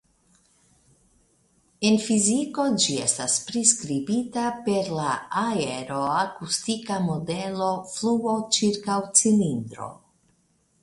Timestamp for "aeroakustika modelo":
5.41-7.67